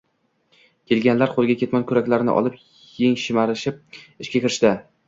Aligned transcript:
Kelganlar 0.93 1.33
qoʻliga 1.35 1.57
ketmon, 1.65 1.85
kuraklarni 1.93 2.35
olib, 2.41 2.59
yeng 3.05 3.17
shimarib 3.27 3.65
ishga 3.65 3.79
kirishdi 4.41 4.79